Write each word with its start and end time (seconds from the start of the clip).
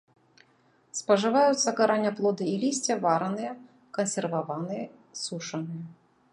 Спажываюцца 0.99 1.73
караняплоды 1.81 2.43
і 2.53 2.55
лісце 2.65 2.93
вараныя, 3.05 3.51
кансерваваныя, 4.01 4.85
сушаныя. 5.25 5.85